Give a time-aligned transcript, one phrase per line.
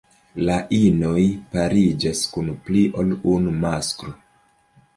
[0.47, 4.15] La inoj pariĝas kun pli ol unu masklo.